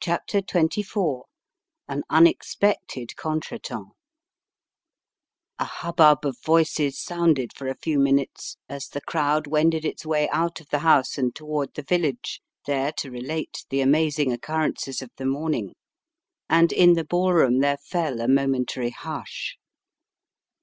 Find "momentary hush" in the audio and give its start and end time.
18.28-19.58